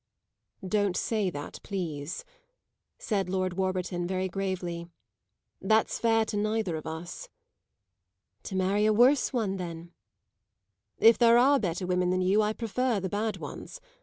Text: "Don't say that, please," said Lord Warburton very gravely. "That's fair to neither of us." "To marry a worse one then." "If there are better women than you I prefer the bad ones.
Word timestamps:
"Don't 0.67 0.97
say 0.97 1.29
that, 1.29 1.59
please," 1.61 2.25
said 2.97 3.29
Lord 3.29 3.53
Warburton 3.53 4.07
very 4.07 4.27
gravely. 4.27 4.87
"That's 5.61 5.99
fair 5.99 6.25
to 6.25 6.37
neither 6.37 6.75
of 6.75 6.87
us." 6.87 7.29
"To 8.45 8.55
marry 8.55 8.87
a 8.87 8.93
worse 8.93 9.31
one 9.31 9.57
then." 9.57 9.91
"If 10.97 11.19
there 11.19 11.37
are 11.37 11.59
better 11.59 11.85
women 11.85 12.09
than 12.09 12.21
you 12.23 12.41
I 12.41 12.51
prefer 12.51 12.99
the 12.99 13.09
bad 13.09 13.37
ones. 13.37 13.79